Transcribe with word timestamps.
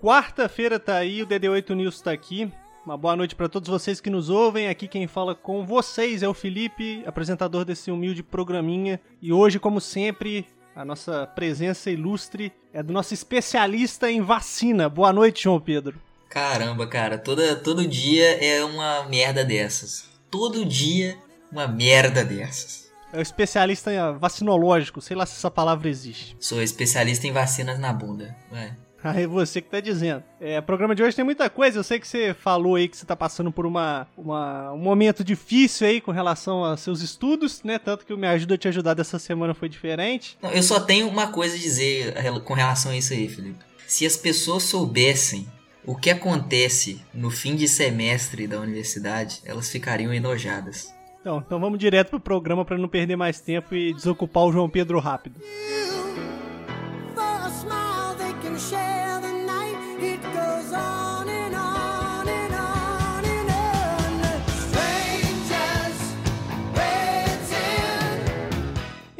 Quarta-feira 0.00 0.80
tá 0.80 0.96
aí, 0.96 1.22
o 1.22 1.26
DD8 1.26 1.74
News 1.74 2.00
tá 2.00 2.10
aqui. 2.10 2.50
Uma 2.86 2.96
boa 2.96 3.14
noite 3.14 3.34
para 3.34 3.50
todos 3.50 3.68
vocês 3.68 4.00
que 4.00 4.08
nos 4.08 4.30
ouvem. 4.30 4.66
Aqui 4.66 4.88
quem 4.88 5.06
fala 5.06 5.34
com 5.34 5.66
vocês 5.66 6.22
é 6.22 6.28
o 6.28 6.32
Felipe, 6.32 7.02
apresentador 7.04 7.66
desse 7.66 7.90
humilde 7.90 8.22
programinha. 8.22 8.98
E 9.20 9.30
hoje, 9.30 9.58
como 9.58 9.78
sempre, 9.78 10.46
a 10.74 10.86
nossa 10.86 11.26
presença 11.26 11.90
ilustre 11.90 12.50
é 12.72 12.82
do 12.82 12.94
nosso 12.94 13.12
especialista 13.12 14.10
em 14.10 14.22
vacina. 14.22 14.88
Boa 14.88 15.12
noite, 15.12 15.42
João 15.42 15.60
Pedro. 15.60 16.00
Caramba, 16.30 16.86
cara, 16.86 17.18
toda, 17.18 17.54
todo 17.56 17.86
dia 17.86 18.42
é 18.42 18.64
uma 18.64 19.04
merda 19.04 19.44
dessas. 19.44 20.08
Todo 20.30 20.64
dia 20.64 21.18
uma 21.52 21.68
merda 21.68 22.24
dessas. 22.24 22.90
É 23.12 23.18
o 23.18 23.22
especialista 23.22 23.92
em 23.92 24.18
vacinológico, 24.18 25.02
sei 25.02 25.14
lá 25.14 25.26
se 25.26 25.36
essa 25.36 25.50
palavra 25.50 25.90
existe. 25.90 26.38
Sou 26.40 26.62
especialista 26.62 27.26
em 27.26 27.32
vacinas 27.32 27.78
na 27.78 27.92
bunda. 27.92 28.34
Ué. 28.50 28.74
Aí 29.04 29.26
você 29.26 29.60
que 29.60 29.70
tá 29.70 29.80
dizendo. 29.80 30.22
É, 30.40 30.58
o 30.58 30.62
programa 30.62 30.94
de 30.94 31.02
hoje 31.02 31.16
tem 31.16 31.24
muita 31.24 31.48
coisa. 31.48 31.78
Eu 31.78 31.84
sei 31.84 31.98
que 31.98 32.06
você 32.06 32.34
falou 32.34 32.76
aí 32.76 32.88
que 32.88 32.96
você 32.96 33.06
tá 33.06 33.16
passando 33.16 33.50
por 33.50 33.64
uma, 33.66 34.06
uma, 34.16 34.72
um 34.72 34.78
momento 34.78 35.24
difícil 35.24 35.86
aí 35.86 36.00
com 36.00 36.10
relação 36.10 36.64
aos 36.64 36.80
seus 36.80 37.00
estudos, 37.00 37.62
né? 37.62 37.78
Tanto 37.78 38.04
que 38.04 38.12
o 38.12 38.18
Me 38.18 38.26
Ajuda 38.26 38.54
a 38.54 38.58
Te 38.58 38.68
Ajudar 38.68 38.94
dessa 38.94 39.18
semana 39.18 39.54
foi 39.54 39.68
diferente. 39.68 40.36
Não, 40.42 40.50
eu 40.50 40.62
só 40.62 40.80
tenho 40.80 41.08
uma 41.08 41.28
coisa 41.28 41.56
a 41.56 41.58
dizer 41.58 42.14
com 42.44 42.54
relação 42.54 42.92
a 42.92 42.96
isso 42.96 43.12
aí, 43.12 43.28
Felipe. 43.28 43.64
Se 43.86 44.06
as 44.06 44.16
pessoas 44.16 44.64
soubessem 44.64 45.46
o 45.84 45.96
que 45.96 46.10
acontece 46.10 47.00
no 47.12 47.30
fim 47.30 47.56
de 47.56 47.66
semestre 47.66 48.46
da 48.46 48.60
universidade, 48.60 49.40
elas 49.44 49.70
ficariam 49.70 50.12
enojadas. 50.12 50.94
Então, 51.20 51.42
então 51.44 51.60
vamos 51.60 51.78
direto 51.78 52.10
pro 52.10 52.20
programa 52.20 52.64
para 52.64 52.78
não 52.78 52.88
perder 52.88 53.16
mais 53.16 53.40
tempo 53.40 53.74
e 53.74 53.92
desocupar 53.92 54.44
o 54.44 54.52
João 54.52 54.70
Pedro 54.70 54.98
rápido. 54.98 55.40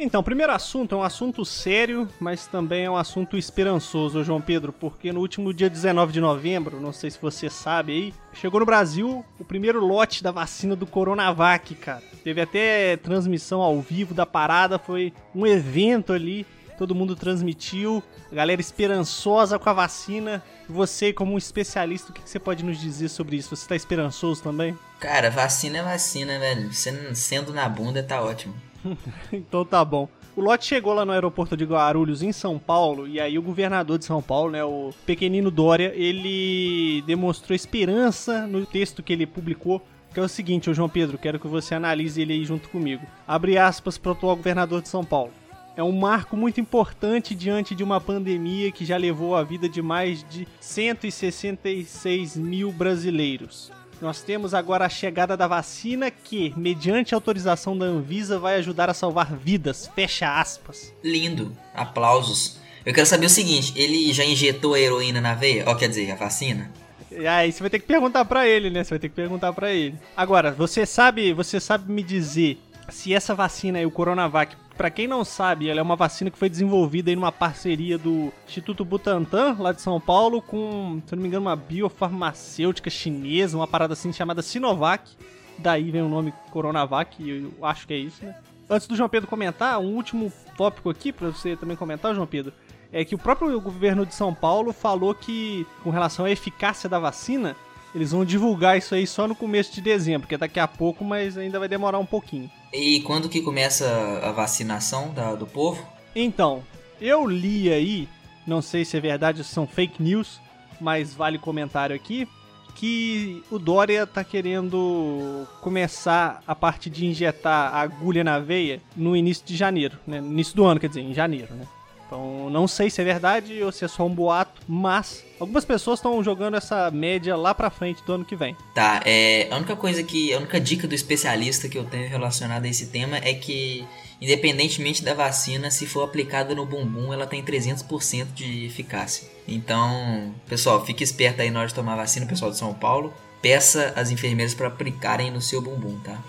Então, 0.03 0.23
primeiro 0.23 0.51
assunto 0.51 0.95
é 0.95 0.97
um 0.97 1.03
assunto 1.03 1.45
sério, 1.45 2.09
mas 2.19 2.47
também 2.47 2.85
é 2.85 2.89
um 2.89 2.97
assunto 2.97 3.37
esperançoso, 3.37 4.23
João 4.23 4.41
Pedro, 4.41 4.73
porque 4.73 5.13
no 5.13 5.19
último 5.19 5.53
dia 5.53 5.69
19 5.69 6.11
de 6.11 6.19
novembro, 6.19 6.81
não 6.81 6.91
sei 6.91 7.11
se 7.11 7.21
você 7.21 7.51
sabe 7.51 7.91
aí, 7.91 8.13
chegou 8.33 8.59
no 8.59 8.65
Brasil 8.65 9.23
o 9.39 9.45
primeiro 9.45 9.79
lote 9.79 10.23
da 10.23 10.31
vacina 10.31 10.75
do 10.75 10.87
Coronavac, 10.87 11.75
cara. 11.75 12.01
Teve 12.23 12.41
até 12.41 12.97
transmissão 12.97 13.61
ao 13.61 13.79
vivo 13.79 14.15
da 14.15 14.25
parada, 14.25 14.79
foi 14.79 15.13
um 15.35 15.45
evento 15.45 16.13
ali, 16.13 16.47
todo 16.79 16.95
mundo 16.95 17.15
transmitiu, 17.15 18.01
a 18.31 18.33
galera 18.33 18.59
esperançosa 18.59 19.59
com 19.59 19.69
a 19.69 19.73
vacina. 19.73 20.41
Você, 20.67 21.13
como 21.13 21.33
um 21.33 21.37
especialista, 21.37 22.09
o 22.09 22.13
que 22.13 22.27
você 22.27 22.39
pode 22.39 22.65
nos 22.65 22.79
dizer 22.79 23.09
sobre 23.09 23.35
isso? 23.35 23.55
Você 23.55 23.67
tá 23.67 23.75
esperançoso 23.75 24.41
também? 24.41 24.75
Cara, 24.99 25.29
vacina 25.29 25.77
é 25.77 25.83
vacina, 25.83 26.39
velho. 26.39 26.71
Sendo 27.13 27.53
na 27.53 27.69
bunda 27.69 28.01
tá 28.01 28.19
ótimo. 28.19 28.70
então 29.31 29.65
tá 29.65 29.83
bom. 29.83 30.07
O 30.35 30.41
lote 30.41 30.65
chegou 30.65 30.93
lá 30.93 31.03
no 31.03 31.11
aeroporto 31.11 31.57
de 31.57 31.65
Guarulhos, 31.65 32.23
em 32.23 32.31
São 32.31 32.57
Paulo, 32.57 33.05
e 33.05 33.19
aí 33.19 33.37
o 33.37 33.41
governador 33.41 33.97
de 33.97 34.05
São 34.05 34.21
Paulo, 34.21 34.51
né, 34.51 34.63
o 34.63 34.91
pequenino 35.05 35.51
Dória, 35.51 35.91
ele 35.93 37.03
demonstrou 37.05 37.53
esperança 37.53 38.47
no 38.47 38.65
texto 38.65 39.03
que 39.03 39.11
ele 39.11 39.27
publicou, 39.27 39.81
que 40.13 40.19
é 40.19 40.23
o 40.23 40.29
seguinte, 40.29 40.69
ô 40.69 40.73
João 40.73 40.87
Pedro, 40.87 41.17
quero 41.17 41.39
que 41.39 41.47
você 41.47 41.75
analise 41.75 42.21
ele 42.21 42.33
aí 42.33 42.45
junto 42.45 42.69
comigo. 42.69 43.05
Abre 43.27 43.57
aspas 43.57 43.97
para 43.97 44.09
o 44.09 44.13
atual 44.13 44.35
governador 44.37 44.81
de 44.81 44.87
São 44.87 45.03
Paulo. 45.03 45.31
É 45.75 45.83
um 45.83 45.91
marco 45.91 46.35
muito 46.35 46.59
importante 46.59 47.33
diante 47.33 47.73
de 47.73 47.83
uma 47.83 47.99
pandemia 47.99 48.71
que 48.71 48.85
já 48.85 48.97
levou 48.97 49.35
a 49.35 49.43
vida 49.43 49.69
de 49.69 49.81
mais 49.81 50.23
de 50.29 50.47
166 50.59 52.35
mil 52.37 52.71
brasileiros. 52.71 53.71
Nós 54.01 54.23
temos 54.23 54.55
agora 54.55 54.85
a 54.87 54.89
chegada 54.89 55.37
da 55.37 55.45
vacina 55.45 56.09
que, 56.09 56.51
mediante 56.57 57.13
autorização 57.13 57.77
da 57.77 57.85
Anvisa, 57.85 58.39
vai 58.39 58.55
ajudar 58.55 58.89
a 58.89 58.95
salvar 58.95 59.35
vidas. 59.37 59.91
Fecha 59.93 60.41
aspas. 60.41 60.91
Lindo. 61.03 61.55
Aplausos. 61.71 62.59
Eu 62.83 62.95
quero 62.95 63.05
saber 63.05 63.27
o 63.27 63.29
seguinte, 63.29 63.73
ele 63.75 64.11
já 64.11 64.25
injetou 64.25 64.73
a 64.73 64.79
heroína 64.79 65.21
na 65.21 65.35
veia? 65.35 65.65
Ó, 65.67 65.75
quer 65.75 65.87
dizer, 65.87 66.09
a 66.09 66.15
vacina? 66.15 66.71
E 67.11 67.27
aí 67.27 67.51
você 67.51 67.59
vai 67.59 67.69
ter 67.69 67.77
que 67.77 67.85
perguntar 67.85 68.25
para 68.25 68.47
ele, 68.47 68.71
né? 68.71 68.83
Você 68.83 68.89
vai 68.89 68.99
ter 68.99 69.09
que 69.09 69.15
perguntar 69.15 69.53
para 69.53 69.71
ele. 69.71 69.95
Agora, 70.17 70.51
você 70.51 70.83
sabe, 70.83 71.31
você 71.31 71.59
sabe 71.59 71.91
me 71.91 72.01
dizer 72.01 72.57
se 72.91 73.13
essa 73.13 73.33
vacina 73.33 73.79
aí, 73.79 73.85
o 73.85 73.91
Coronavac, 73.91 74.55
para 74.77 74.89
quem 74.89 75.07
não 75.07 75.23
sabe, 75.23 75.69
ela 75.69 75.79
é 75.79 75.83
uma 75.83 75.95
vacina 75.95 76.29
que 76.29 76.37
foi 76.37 76.49
desenvolvida 76.49 77.11
em 77.11 77.15
uma 77.15 77.31
parceria 77.31 77.97
do 77.97 78.31
Instituto 78.47 78.83
Butantan, 78.83 79.55
lá 79.59 79.71
de 79.71 79.81
São 79.81 79.99
Paulo, 79.99 80.41
com, 80.41 81.01
se 81.05 81.15
não 81.15 81.21
me 81.21 81.27
engano, 81.27 81.45
uma 81.45 81.55
biofarmacêutica 81.55 82.89
chinesa, 82.89 83.57
uma 83.57 83.67
parada 83.67 83.93
assim 83.93 84.11
chamada 84.11 84.41
Sinovac. 84.41 85.11
Daí 85.57 85.91
vem 85.91 86.01
o 86.01 86.09
nome 86.09 86.33
Coronavac, 86.49 87.17
eu 87.27 87.65
acho 87.65 87.87
que 87.87 87.93
é 87.93 87.97
isso, 87.97 88.25
né? 88.25 88.35
Antes 88.69 88.87
do 88.87 88.95
João 88.95 89.09
Pedro 89.09 89.29
comentar, 89.29 89.79
um 89.79 89.95
último 89.95 90.31
tópico 90.57 90.89
aqui 90.89 91.11
para 91.11 91.27
você 91.27 91.55
também 91.55 91.75
comentar, 91.75 92.15
João 92.15 92.25
Pedro, 92.25 92.53
é 92.91 93.03
que 93.05 93.13
o 93.13 93.17
próprio 93.17 93.59
governo 93.59 94.05
de 94.05 94.15
São 94.15 94.33
Paulo 94.33 94.73
falou 94.73 95.13
que, 95.13 95.65
com 95.83 95.89
relação 95.89 96.25
à 96.25 96.31
eficácia 96.31 96.89
da 96.89 96.97
vacina, 96.97 97.55
eles 97.93 98.11
vão 98.11 98.23
divulgar 98.23 98.77
isso 98.77 98.95
aí 98.95 99.05
só 99.05 99.27
no 99.27 99.35
começo 99.35 99.73
de 99.73 99.81
dezembro, 99.81 100.27
que 100.27 100.35
é 100.35 100.37
daqui 100.37 100.59
a 100.59 100.67
pouco, 100.67 101.03
mas 101.03 101.37
ainda 101.37 101.59
vai 101.59 101.67
demorar 101.67 101.99
um 101.99 102.05
pouquinho. 102.05 102.49
E 102.73 103.01
quando 103.01 103.27
que 103.27 103.41
começa 103.41 104.19
a 104.23 104.31
vacinação 104.31 105.13
da, 105.13 105.35
do 105.35 105.45
povo? 105.45 105.85
Então, 106.15 106.63
eu 106.99 107.27
li 107.27 107.71
aí, 107.71 108.07
não 108.47 108.61
sei 108.61 108.85
se 108.85 108.95
é 108.95 108.99
verdade 108.99 109.39
ou 109.39 109.43
se 109.43 109.53
são 109.53 109.67
fake 109.67 110.01
news, 110.01 110.39
mas 110.79 111.13
vale 111.13 111.37
comentário 111.37 111.95
aqui, 111.95 112.27
que 112.75 113.43
o 113.51 113.59
Dória 113.59 114.07
tá 114.07 114.23
querendo 114.23 115.45
começar 115.61 116.41
a 116.47 116.55
parte 116.55 116.89
de 116.89 117.05
injetar 117.05 117.73
a 117.73 117.81
agulha 117.81 118.23
na 118.23 118.39
veia 118.39 118.81
no 118.95 119.15
início 119.15 119.45
de 119.45 119.55
janeiro, 119.55 119.99
né? 120.07 120.21
No 120.21 120.27
início 120.27 120.55
do 120.55 120.65
ano, 120.65 120.79
quer 120.79 120.87
dizer, 120.87 121.01
em 121.01 121.13
janeiro, 121.13 121.53
né? 121.53 121.67
Então, 122.11 122.49
não 122.49 122.67
sei 122.67 122.89
se 122.89 122.99
é 122.99 123.05
verdade 123.05 123.63
ou 123.63 123.71
se 123.71 123.85
é 123.85 123.87
só 123.87 124.05
um 124.05 124.13
boato, 124.13 124.61
mas 124.67 125.23
algumas 125.39 125.63
pessoas 125.63 125.99
estão 125.99 126.21
jogando 126.21 126.57
essa 126.57 126.91
média 126.91 127.37
lá 127.37 127.55
pra 127.55 127.69
frente 127.69 128.03
do 128.03 128.11
ano 128.11 128.25
que 128.25 128.35
vem. 128.35 128.53
Tá, 128.75 129.01
é, 129.05 129.47
a 129.49 129.55
única 129.55 129.77
coisa 129.77 130.03
que, 130.03 130.33
a 130.33 130.39
única 130.39 130.59
dica 130.59 130.85
do 130.89 130.93
especialista 130.93 131.69
que 131.69 131.77
eu 131.77 131.85
tenho 131.85 132.09
relacionada 132.09 132.67
a 132.67 132.69
esse 132.69 132.87
tema 132.87 133.15
é 133.15 133.33
que, 133.33 133.87
independentemente 134.19 135.01
da 135.05 135.13
vacina, 135.13 135.71
se 135.71 135.85
for 135.85 136.03
aplicada 136.03 136.53
no 136.53 136.65
bumbum, 136.65 137.13
ela 137.13 137.25
tem 137.25 137.41
300% 137.41 138.33
de 138.33 138.65
eficácia. 138.65 139.25
Então, 139.47 140.35
pessoal, 140.49 140.85
fique 140.85 141.05
esperto 141.05 141.41
aí 141.41 141.49
na 141.49 141.59
hora 141.59 141.69
de 141.69 141.73
tomar 141.73 141.95
vacina, 141.95 142.25
pessoal 142.25 142.51
de 142.51 142.57
São 142.57 142.73
Paulo. 142.73 143.13
Peça 143.41 143.93
as 143.95 144.11
enfermeiras 144.11 144.53
para 144.53 144.67
aplicarem 144.67 145.31
no 145.31 145.41
seu 145.41 145.61
bumbum, 145.61 145.97
tá? 145.99 146.21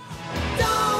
Don't 0.57 0.92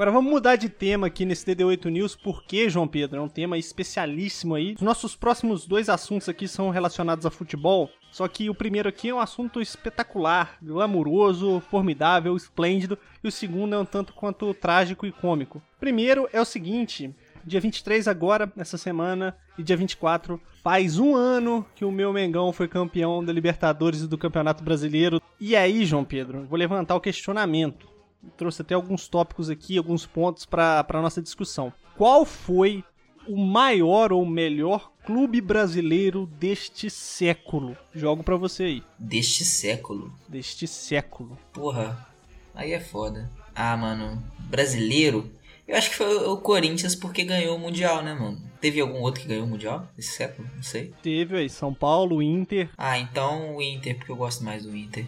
Agora 0.00 0.12
vamos 0.12 0.32
mudar 0.32 0.56
de 0.56 0.70
tema 0.70 1.08
aqui 1.08 1.26
nesse 1.26 1.44
DD8 1.44 1.90
News, 1.90 2.16
porque, 2.16 2.70
João 2.70 2.88
Pedro, 2.88 3.18
é 3.18 3.20
um 3.20 3.28
tema 3.28 3.58
especialíssimo 3.58 4.54
aí. 4.54 4.72
Os 4.72 4.80
nossos 4.80 5.14
próximos 5.14 5.66
dois 5.66 5.90
assuntos 5.90 6.26
aqui 6.26 6.48
são 6.48 6.70
relacionados 6.70 7.26
a 7.26 7.30
futebol, 7.30 7.90
só 8.10 8.26
que 8.26 8.48
o 8.48 8.54
primeiro 8.54 8.88
aqui 8.88 9.10
é 9.10 9.14
um 9.14 9.20
assunto 9.20 9.60
espetacular, 9.60 10.56
glamouroso, 10.62 11.62
formidável, 11.70 12.34
esplêndido, 12.34 12.96
e 13.22 13.28
o 13.28 13.30
segundo 13.30 13.74
é 13.74 13.78
um 13.78 13.84
tanto 13.84 14.14
quanto 14.14 14.54
trágico 14.54 15.04
e 15.04 15.12
cômico. 15.12 15.60
Primeiro 15.78 16.26
é 16.32 16.40
o 16.40 16.46
seguinte, 16.46 17.14
Dia 17.44 17.60
23 17.60 18.08
agora, 18.08 18.50
essa 18.56 18.78
semana, 18.78 19.36
e 19.58 19.62
dia 19.62 19.76
24, 19.76 20.40
faz 20.62 20.98
um 20.98 21.14
ano 21.14 21.66
que 21.74 21.84
o 21.84 21.92
meu 21.92 22.10
Mengão 22.10 22.52
foi 22.52 22.68
campeão 22.68 23.22
da 23.22 23.34
Libertadores 23.34 24.00
e 24.00 24.08
do 24.08 24.16
Campeonato 24.16 24.64
Brasileiro. 24.64 25.20
E 25.38 25.54
aí, 25.56 25.84
João 25.84 26.04
Pedro, 26.04 26.46
vou 26.46 26.58
levantar 26.58 26.94
o 26.94 27.00
questionamento 27.00 27.99
trouxe 28.36 28.62
até 28.62 28.74
alguns 28.74 29.08
tópicos 29.08 29.50
aqui, 29.50 29.78
alguns 29.78 30.06
pontos 30.06 30.44
para 30.44 30.86
a 30.88 31.02
nossa 31.02 31.22
discussão. 31.22 31.72
Qual 31.96 32.24
foi 32.24 32.84
o 33.26 33.36
maior 33.36 34.12
ou 34.12 34.24
melhor 34.24 34.90
clube 35.04 35.40
brasileiro 35.40 36.26
deste 36.38 36.90
século? 36.90 37.76
Jogo 37.94 38.22
para 38.22 38.36
você 38.36 38.64
aí. 38.64 38.82
Deste 38.98 39.44
século? 39.44 40.12
Deste 40.28 40.66
século. 40.66 41.38
Porra, 41.52 42.06
aí 42.54 42.72
é 42.72 42.80
foda. 42.80 43.30
Ah, 43.54 43.76
mano, 43.76 44.22
brasileiro? 44.38 45.30
Eu 45.66 45.76
acho 45.76 45.90
que 45.90 45.96
foi 45.96 46.26
o 46.26 46.36
Corinthians 46.38 46.94
porque 46.94 47.24
ganhou 47.24 47.56
o 47.56 47.58
Mundial, 47.58 48.02
né, 48.02 48.14
mano? 48.14 48.49
Teve 48.60 48.80
algum 48.80 49.00
outro 49.00 49.22
que 49.22 49.28
ganhou 49.28 49.44
o 49.44 49.48
Mundial 49.48 49.88
esse 49.98 50.12
século? 50.12 50.46
Não 50.54 50.62
sei. 50.62 50.92
Teve 51.02 51.36
aí, 51.36 51.48
São 51.48 51.72
Paulo, 51.72 52.22
Inter. 52.22 52.68
Ah, 52.76 52.98
então 52.98 53.56
o 53.56 53.62
Inter, 53.62 53.96
porque 53.96 54.10
eu 54.10 54.16
gosto 54.16 54.42
mais 54.42 54.64
do 54.64 54.74
Inter. 54.74 55.04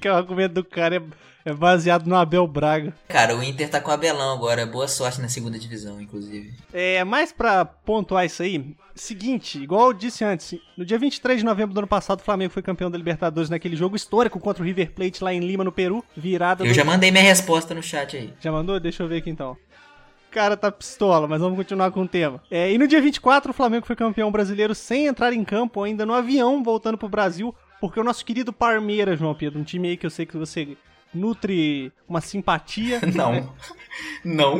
que 0.00 0.08
o 0.08 0.14
argumento 0.14 0.54
do 0.54 0.64
cara 0.64 0.96
é, 0.96 1.50
é, 1.50 1.54
baseado 1.54 2.06
no 2.06 2.16
Abel 2.16 2.46
Braga. 2.46 2.92
Cara, 3.06 3.36
o 3.36 3.42
Inter 3.42 3.68
tá 3.68 3.80
com 3.80 3.90
o 3.90 3.94
Abelão 3.94 4.32
agora. 4.32 4.66
Boa 4.66 4.88
sorte 4.88 5.20
na 5.20 5.28
segunda 5.28 5.58
divisão, 5.58 6.00
inclusive. 6.00 6.52
É, 6.72 7.04
mais 7.04 7.32
pra 7.32 7.64
pontuar 7.64 8.24
isso 8.24 8.42
aí, 8.42 8.74
seguinte, 8.94 9.62
igual 9.62 9.88
eu 9.88 9.92
disse 9.92 10.24
antes, 10.24 10.58
no 10.76 10.84
dia 10.84 10.98
23 10.98 11.40
de 11.40 11.44
novembro 11.44 11.74
do 11.74 11.78
ano 11.78 11.86
passado, 11.86 12.20
o 12.20 12.24
Flamengo 12.24 12.52
foi 12.52 12.62
campeão 12.62 12.90
da 12.90 12.98
Libertadores 12.98 13.50
naquele 13.50 13.76
jogo 13.76 13.94
histórico 13.94 14.40
contra 14.40 14.62
o 14.62 14.66
River 14.66 14.92
Plate 14.92 15.22
lá 15.22 15.32
em 15.32 15.40
Lima, 15.40 15.62
no 15.62 15.72
Peru. 15.72 16.04
Virada. 16.16 16.64
Eu 16.64 16.68
do... 16.68 16.74
já 16.74 16.84
mandei 16.84 17.10
minha 17.10 17.24
resposta 17.24 17.74
no 17.74 17.82
chat 17.82 18.16
aí. 18.16 18.32
Já 18.40 18.50
mandou? 18.50 18.80
Deixa 18.80 19.02
eu 19.02 19.08
ver 19.08 19.18
aqui 19.18 19.30
então 19.30 19.56
cara 20.36 20.54
tá 20.54 20.70
pistola, 20.70 21.26
mas 21.26 21.40
vamos 21.40 21.56
continuar 21.56 21.90
com 21.90 22.02
o 22.02 22.08
tema. 22.08 22.42
É, 22.50 22.70
e 22.70 22.76
no 22.76 22.86
dia 22.86 23.00
24, 23.00 23.52
o 23.52 23.54
Flamengo 23.54 23.86
foi 23.86 23.96
campeão 23.96 24.30
brasileiro 24.30 24.74
sem 24.74 25.06
entrar 25.06 25.32
em 25.32 25.42
campo, 25.42 25.82
ainda 25.82 26.04
no 26.04 26.12
avião, 26.12 26.62
voltando 26.62 26.98
pro 26.98 27.08
Brasil, 27.08 27.54
porque 27.80 27.98
o 27.98 28.04
nosso 28.04 28.22
querido 28.22 28.52
Parmeiras, 28.52 29.18
João 29.18 29.34
Pedro, 29.34 29.58
um 29.58 29.64
time 29.64 29.88
aí 29.88 29.96
que 29.96 30.04
eu 30.04 30.10
sei 30.10 30.26
que 30.26 30.36
você 30.36 30.76
nutre 31.14 31.90
uma 32.06 32.20
simpatia. 32.20 33.00
Não. 33.16 33.50
Não. 34.22 34.58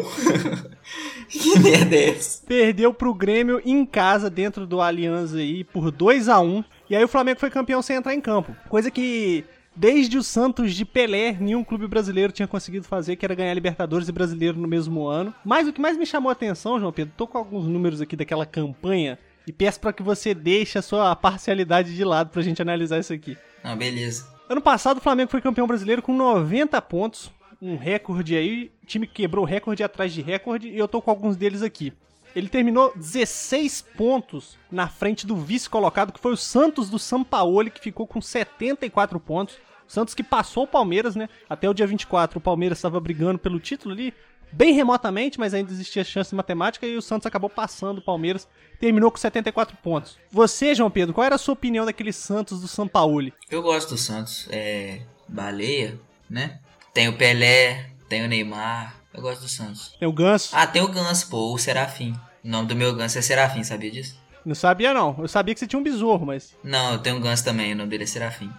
que 1.28 1.58
merda 1.58 1.94
é 1.94 2.08
essa? 2.08 2.46
Perdeu 2.46 2.94
pro 2.94 3.12
Grêmio 3.12 3.61
em 3.62 3.84
casa, 3.84 4.31
dentro 4.31 4.67
do 4.67 4.81
Aliança 4.81 5.37
aí, 5.37 5.62
por 5.62 5.90
2 5.90 6.31
a 6.31 6.40
1 6.40 6.64
E 6.88 6.96
aí 6.96 7.05
o 7.05 7.08
Flamengo 7.08 7.38
foi 7.38 7.50
campeão 7.50 7.82
sem 7.82 7.96
entrar 7.96 8.14
em 8.14 8.20
campo. 8.23 8.56
Coisa 8.70 8.90
que 8.90 9.44
Desde 9.76 10.17
o 10.17 10.23
Santos 10.23 10.75
de 10.75 10.87
Pelé, 10.87 11.37
nenhum 11.38 11.62
clube 11.62 11.87
brasileiro 11.87 12.32
tinha 12.32 12.49
conseguido 12.49 12.87
fazer, 12.87 13.14
que 13.14 13.26
era 13.26 13.34
ganhar 13.34 13.52
Libertadores 13.52 14.08
e 14.08 14.12
Brasileiro 14.12 14.58
no 14.58 14.67
mesmo 14.67 15.06
ano. 15.06 15.34
Mas 15.44 15.69
o 15.69 15.73
que 15.73 15.81
mais 15.82 15.99
me 15.99 16.06
chamou 16.06 16.31
a 16.31 16.32
atenção, 16.32 16.81
João 16.81 16.90
Pedro, 16.90 17.12
tô 17.14 17.26
com 17.26 17.37
alguns 17.37 17.67
números 17.67 18.00
aqui 18.00 18.17
daquela 18.17 18.46
campanha 18.46 19.19
e 19.46 19.52
peço 19.52 19.78
para 19.78 19.93
que 19.93 20.02
você 20.02 20.32
deixe 20.32 20.78
a 20.78 20.82
sua 20.82 21.14
parcialidade 21.14 21.94
de 21.94 22.05
lado 22.05 22.31
pra 22.31 22.40
gente 22.40 22.62
analisar 22.62 22.99
isso 22.99 23.12
aqui. 23.12 23.37
Ah, 23.62 23.76
beleza. 23.76 24.26
Ano 24.49 24.62
passado 24.62 24.96
o 24.96 25.00
Flamengo 25.02 25.31
foi 25.31 25.43
campeão 25.43 25.67
brasileiro 25.67 26.00
com 26.00 26.17
90 26.17 26.81
pontos, 26.81 27.31
um 27.61 27.76
recorde 27.76 28.34
aí, 28.34 28.73
o 28.82 28.87
time 28.87 29.06
quebrou 29.06 29.44
recorde 29.44 29.82
atrás 29.82 30.11
de 30.11 30.23
recorde 30.23 30.69
e 30.70 30.78
eu 30.78 30.88
tô 30.88 31.02
com 31.02 31.11
alguns 31.11 31.37
deles 31.37 31.61
aqui. 31.62 31.93
Ele 32.36 32.50
terminou 32.50 32.92
16 32.94 33.80
pontos 33.96 34.58
na 34.70 34.86
frente 34.88 35.26
do 35.26 35.34
vice 35.34 35.70
colocado, 35.70 36.12
que 36.12 36.20
foi 36.20 36.34
o 36.34 36.36
Santos 36.36 36.90
do 36.90 36.98
Sampaoli, 36.98 37.70
que 37.70 37.80
ficou 37.80 38.06
com 38.06 38.20
74 38.20 39.18
pontos. 39.18 39.56
Santos 39.88 40.14
que 40.14 40.22
passou 40.22 40.64
o 40.64 40.68
Palmeiras, 40.68 41.16
né? 41.16 41.30
Até 41.48 41.66
o 41.66 41.72
dia 41.72 41.86
24, 41.86 42.38
o 42.38 42.42
Palmeiras 42.42 42.76
estava 42.76 43.00
brigando 43.00 43.38
pelo 43.38 43.58
título 43.58 43.94
ali, 43.94 44.12
bem 44.52 44.74
remotamente, 44.74 45.40
mas 45.40 45.54
ainda 45.54 45.72
existia 45.72 46.04
chance 46.04 46.34
matemática 46.34 46.86
e 46.86 46.94
o 46.98 47.00
Santos 47.00 47.24
acabou 47.24 47.48
passando 47.48 47.98
o 47.98 48.04
Palmeiras, 48.04 48.46
terminou 48.78 49.10
com 49.10 49.16
74 49.16 49.74
pontos. 49.78 50.18
Você, 50.30 50.74
João 50.74 50.90
Pedro, 50.90 51.14
qual 51.14 51.24
era 51.24 51.36
a 51.36 51.38
sua 51.38 51.54
opinião 51.54 51.86
daquele 51.86 52.12
Santos 52.12 52.60
do 52.60 52.68
São 52.68 52.86
Paulo? 52.86 53.32
Eu 53.50 53.62
gosto 53.62 53.94
do 53.94 53.98
Santos, 53.98 54.46
é 54.50 55.00
baleia, 55.26 55.98
né? 56.28 56.60
Tem 56.92 57.08
o 57.08 57.16
Pelé, 57.16 57.92
tem 58.10 58.26
o 58.26 58.28
Neymar, 58.28 58.94
eu 59.16 59.22
gosto 59.22 59.42
do 59.42 59.48
Santos. 59.48 59.94
Tem 59.98 60.06
o 60.06 60.12
Ganso? 60.12 60.50
Ah, 60.52 60.66
tem 60.66 60.82
o 60.82 60.88
Ganso, 60.88 61.28
pô, 61.28 61.52
o 61.52 61.58
Serafim. 61.58 62.14
O 62.44 62.48
nome 62.48 62.68
do 62.68 62.76
meu 62.76 62.94
Ganso 62.94 63.18
é 63.18 63.22
Serafim, 63.22 63.64
sabia 63.64 63.90
disso? 63.90 64.20
Não 64.44 64.54
sabia 64.54 64.94
não. 64.94 65.16
Eu 65.18 65.26
sabia 65.26 65.54
que 65.54 65.60
você 65.60 65.66
tinha 65.66 65.80
um 65.80 65.82
besouro, 65.82 66.24
mas. 66.24 66.54
Não, 66.62 66.92
eu 66.92 66.98
tenho 66.98 67.16
um 67.16 67.20
Ganso 67.20 67.44
também, 67.44 67.72
o 67.72 67.76
nome 67.76 67.90
dele 67.90 68.04
é 68.04 68.06
Serafim. 68.06 68.52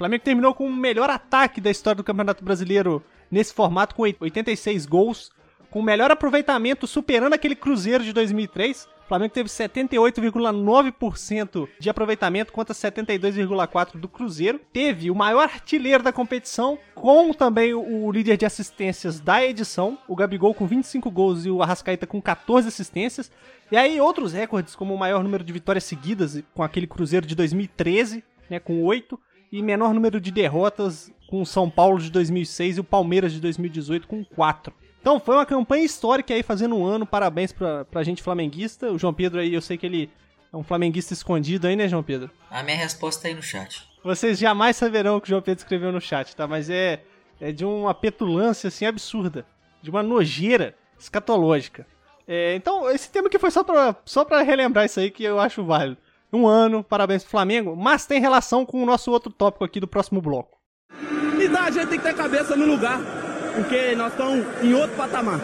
Flamengo 0.00 0.24
terminou 0.24 0.54
com 0.54 0.66
o 0.66 0.72
melhor 0.72 1.10
ataque 1.10 1.60
da 1.60 1.70
história 1.70 1.96
do 1.96 2.04
Campeonato 2.04 2.42
Brasileiro 2.42 3.04
nesse 3.30 3.52
formato, 3.52 3.94
com 3.94 4.02
86 4.02 4.86
gols, 4.86 5.30
com 5.70 5.80
o 5.80 5.82
melhor 5.82 6.10
aproveitamento, 6.10 6.86
superando 6.86 7.34
aquele 7.34 7.54
Cruzeiro 7.54 8.04
de 8.04 8.12
2003. 8.12 8.88
O 9.04 9.08
Flamengo 9.10 9.34
teve 9.34 9.48
78,9% 9.48 11.68
de 11.78 11.90
aproveitamento 11.90 12.52
contra 12.52 12.74
72,4% 12.74 13.98
do 13.98 14.08
Cruzeiro. 14.08 14.60
Teve 14.72 15.10
o 15.10 15.14
maior 15.14 15.44
artilheiro 15.44 16.02
da 16.02 16.12
competição, 16.12 16.78
com 16.94 17.32
também 17.32 17.72
o 17.74 18.12
líder 18.12 18.36
de 18.36 18.46
assistências 18.46 19.18
da 19.18 19.44
edição, 19.44 19.98
o 20.06 20.14
Gabigol 20.14 20.54
com 20.54 20.66
25 20.66 21.10
gols 21.10 21.44
e 21.44 21.50
o 21.50 21.62
Arrascaeta 21.62 22.06
com 22.06 22.20
14 22.20 22.68
assistências. 22.68 23.32
E 23.72 23.76
aí 23.76 24.00
outros 24.00 24.32
recordes, 24.32 24.76
como 24.76 24.94
o 24.94 24.98
maior 24.98 25.24
número 25.24 25.42
de 25.42 25.52
vitórias 25.52 25.84
seguidas, 25.84 26.40
com 26.54 26.62
aquele 26.62 26.86
Cruzeiro 26.86 27.26
de 27.26 27.34
2013, 27.34 28.22
né, 28.48 28.60
com 28.60 28.84
8 28.84 29.18
e 29.52 29.62
menor 29.62 29.92
número 29.92 30.20
de 30.20 30.30
derrotas 30.30 31.12
com 31.28 31.42
o 31.42 31.46
São 31.46 31.70
Paulo 31.70 32.00
de 32.00 32.10
2006 32.10 32.76
e 32.76 32.80
o 32.80 32.84
Palmeiras 32.84 33.32
de 33.32 33.40
2018 33.40 34.06
com 34.06 34.24
4. 34.24 34.72
Então 35.00 35.18
foi 35.18 35.34
uma 35.34 35.46
campanha 35.46 35.84
histórica 35.84 36.34
aí 36.34 36.42
fazendo 36.42 36.76
um 36.76 36.84
ano, 36.84 37.06
parabéns 37.06 37.52
pra, 37.52 37.84
pra 37.84 38.02
gente 38.02 38.22
flamenguista. 38.22 38.92
O 38.92 38.98
João 38.98 39.14
Pedro 39.14 39.40
aí, 39.40 39.54
eu 39.54 39.60
sei 39.60 39.78
que 39.78 39.86
ele 39.86 40.10
é 40.52 40.56
um 40.56 40.62
flamenguista 40.62 41.12
escondido 41.12 41.66
aí, 41.66 41.76
né, 41.76 41.88
João 41.88 42.02
Pedro? 42.02 42.30
A 42.50 42.62
minha 42.62 42.76
resposta 42.76 43.22
tá 43.22 43.28
aí 43.28 43.34
no 43.34 43.42
chat. 43.42 43.88
Vocês 44.04 44.38
jamais 44.38 44.76
saberão 44.76 45.16
o 45.16 45.20
que 45.20 45.28
o 45.28 45.30
João 45.30 45.42
Pedro 45.42 45.62
escreveu 45.62 45.92
no 45.92 46.00
chat, 46.00 46.34
tá? 46.34 46.46
Mas 46.46 46.68
é, 46.68 47.02
é 47.40 47.52
de 47.52 47.64
uma 47.64 47.94
petulância 47.94 48.68
assim 48.68 48.84
absurda, 48.86 49.46
de 49.82 49.90
uma 49.90 50.02
nojeira 50.02 50.74
escatológica. 50.98 51.86
É, 52.26 52.54
então, 52.54 52.90
esse 52.90 53.10
tema 53.10 53.28
aqui 53.28 53.38
foi 53.38 53.50
só 53.50 53.64
pra, 53.64 53.96
só 54.04 54.24
pra 54.24 54.42
relembrar 54.42 54.84
isso 54.84 55.00
aí 55.00 55.10
que 55.10 55.24
eu 55.24 55.40
acho 55.40 55.64
válido 55.64 55.98
um 56.32 56.46
ano, 56.46 56.84
parabéns 56.84 57.22
pro 57.22 57.30
Flamengo, 57.30 57.76
mas 57.76 58.06
tem 58.06 58.20
relação 58.20 58.64
com 58.64 58.82
o 58.82 58.86
nosso 58.86 59.10
outro 59.10 59.32
tópico 59.32 59.64
aqui 59.64 59.80
do 59.80 59.88
próximo 59.88 60.20
bloco. 60.20 60.58
Idade, 61.40 61.78
a 61.78 61.82
gente 61.82 61.90
tem 61.90 61.98
que 61.98 62.04
ter 62.04 62.14
cabeça 62.14 62.54
no 62.54 62.66
lugar, 62.66 63.00
porque 63.62 63.94
nós 63.94 64.12
estamos 64.12 64.46
em 64.62 64.72
outro 64.72 64.96
patamar. 64.96 65.38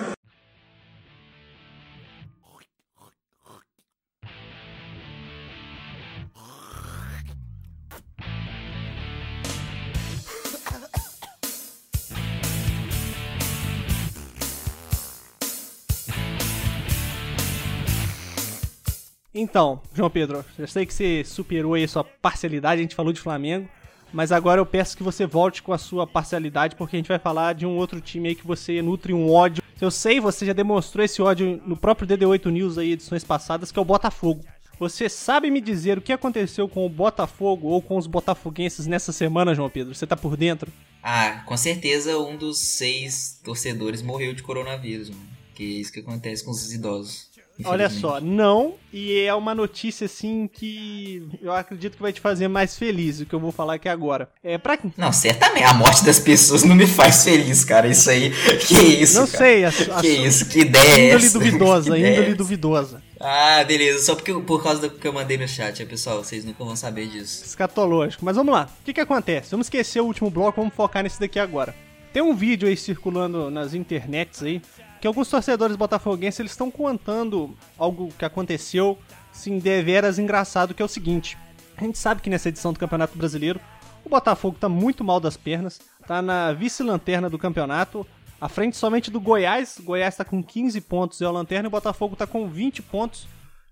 Então, 19.38 19.82
João 19.92 20.08
Pedro, 20.08 20.42
eu 20.58 20.66
sei 20.66 20.86
que 20.86 20.94
você 20.94 21.22
superou 21.22 21.74
aí 21.74 21.86
sua 21.86 22.02
parcialidade, 22.02 22.80
a 22.80 22.82
gente 22.82 22.94
falou 22.94 23.12
de 23.12 23.20
Flamengo, 23.20 23.68
mas 24.12 24.32
agora 24.32 24.60
eu 24.60 24.66
peço 24.66 24.96
que 24.96 25.02
você 25.02 25.26
volte 25.26 25.62
com 25.62 25.72
a 25.72 25.78
sua 25.78 26.06
parcialidade, 26.06 26.76
porque 26.76 26.96
a 26.96 26.98
gente 26.98 27.08
vai 27.08 27.18
falar 27.18 27.54
de 27.54 27.66
um 27.66 27.76
outro 27.76 28.00
time 28.00 28.28
aí 28.28 28.34
que 28.34 28.46
você 28.46 28.80
nutre 28.80 29.12
um 29.12 29.30
ódio. 29.30 29.62
Eu 29.80 29.90
sei, 29.90 30.20
você 30.20 30.46
já 30.46 30.52
demonstrou 30.52 31.04
esse 31.04 31.20
ódio 31.20 31.60
no 31.66 31.76
próprio 31.76 32.08
DD8 32.08 32.46
News 32.50 32.78
aí, 32.78 32.92
edições 32.92 33.24
passadas, 33.24 33.70
que 33.70 33.78
é 33.78 33.82
o 33.82 33.84
Botafogo. 33.84 34.44
Você 34.78 35.08
sabe 35.08 35.50
me 35.50 35.60
dizer 35.60 35.96
o 35.96 36.02
que 36.02 36.12
aconteceu 36.12 36.68
com 36.68 36.84
o 36.84 36.88
Botafogo 36.88 37.68
ou 37.68 37.80
com 37.80 37.96
os 37.96 38.06
botafoguenses 38.06 38.86
nessa 38.86 39.10
semana, 39.10 39.54
João 39.54 39.70
Pedro? 39.70 39.94
Você 39.94 40.06
tá 40.06 40.16
por 40.16 40.36
dentro? 40.36 40.70
Ah, 41.02 41.42
com 41.46 41.56
certeza 41.56 42.18
um 42.18 42.36
dos 42.36 42.58
seis 42.58 43.40
torcedores 43.42 44.02
morreu 44.02 44.34
de 44.34 44.42
coronavírus, 44.42 45.08
mano. 45.08 45.22
Que 45.54 45.62
é 45.62 45.80
isso 45.80 45.92
que 45.92 46.00
acontece 46.00 46.44
com 46.44 46.50
os 46.50 46.72
idosos. 46.74 47.30
Olha 47.64 47.88
só, 47.88 48.20
não, 48.20 48.74
e 48.92 49.20
é 49.20 49.34
uma 49.34 49.54
notícia 49.54 50.04
assim 50.04 50.48
que 50.52 51.26
eu 51.40 51.52
acredito 51.52 51.96
que 51.96 52.02
vai 52.02 52.12
te 52.12 52.20
fazer 52.20 52.48
mais 52.48 52.76
feliz, 52.76 53.20
o 53.20 53.26
que 53.26 53.34
eu 53.34 53.40
vou 53.40 53.50
falar 53.50 53.74
aqui 53.74 53.88
agora. 53.88 54.28
É 54.42 54.58
para 54.58 54.78
Não, 54.96 55.12
certamente 55.12 55.64
a 55.64 55.72
morte 55.72 56.04
das 56.04 56.18
pessoas 56.18 56.64
não 56.64 56.74
me 56.74 56.86
faz 56.86 57.24
feliz, 57.24 57.64
cara. 57.64 57.88
Isso 57.88 58.10
aí, 58.10 58.30
que 58.66 58.74
isso? 58.74 59.20
Não 59.20 59.26
cara? 59.26 59.38
sei, 59.38 59.64
a, 59.64 59.68
a, 59.68 60.00
que 60.00 60.08
isso? 60.08 60.46
Que 60.48 60.60
ideia 60.60 61.14
índole 61.14 61.26
é 61.26 61.30
duvidosa, 61.30 61.98
índole 61.98 62.34
duvidosa. 62.34 63.02
Ah, 63.18 63.64
beleza, 63.64 64.04
só 64.04 64.14
porque 64.14 64.32
por 64.34 64.62
causa 64.62 64.82
do 64.82 64.90
que 64.90 65.08
eu 65.08 65.12
mandei 65.12 65.38
no 65.38 65.48
chat, 65.48 65.84
pessoal, 65.86 66.22
vocês 66.22 66.44
nunca 66.44 66.62
vão 66.62 66.76
saber 66.76 67.08
disso. 67.08 67.44
Escatológico. 67.44 68.24
Mas 68.24 68.36
vamos 68.36 68.52
lá. 68.52 68.68
O 68.80 68.84
que 68.84 68.92
que 68.92 69.00
acontece? 69.00 69.50
Vamos 69.50 69.66
esquecer 69.66 70.00
o 70.00 70.04
último 70.04 70.30
bloco, 70.30 70.60
vamos 70.60 70.74
focar 70.74 71.02
nesse 71.02 71.18
daqui 71.18 71.38
agora. 71.38 71.74
Tem 72.12 72.22
um 72.22 72.34
vídeo 72.34 72.68
aí 72.68 72.76
circulando 72.76 73.50
nas 73.50 73.74
internets 73.74 74.42
aí 74.42 74.60
que 75.00 75.06
alguns 75.06 75.28
torcedores 75.28 75.76
botafoguenses 75.76 76.40
eles 76.40 76.52
estão 76.52 76.70
contando 76.70 77.56
algo 77.78 78.12
que 78.18 78.24
aconteceu, 78.24 78.98
sim, 79.32 79.58
deveras 79.58 80.18
engraçado, 80.18 80.74
que 80.74 80.82
é 80.82 80.84
o 80.84 80.88
seguinte. 80.88 81.36
A 81.76 81.84
gente 81.84 81.98
sabe 81.98 82.22
que 82.22 82.30
nessa 82.30 82.48
edição 82.48 82.72
do 82.72 82.78
Campeonato 82.78 83.16
Brasileiro, 83.16 83.60
o 84.04 84.08
Botafogo 84.08 84.56
tá 84.58 84.68
muito 84.68 85.04
mal 85.04 85.20
das 85.20 85.36
pernas, 85.36 85.80
tá 86.06 86.22
na 86.22 86.52
vice-lanterna 86.52 87.28
do 87.28 87.38
campeonato, 87.38 88.06
à 88.40 88.48
frente 88.48 88.76
somente 88.76 89.10
do 89.10 89.20
Goiás. 89.20 89.78
O 89.78 89.82
Goiás 89.82 90.16
tá 90.16 90.24
com 90.24 90.42
15 90.42 90.80
pontos, 90.82 91.20
é 91.20 91.28
o 91.28 91.32
lanterna, 91.32 91.66
e 91.66 91.68
o 91.68 91.70
Botafogo 91.70 92.16
tá 92.16 92.26
com 92.26 92.48
20 92.48 92.82
pontos 92.82 93.26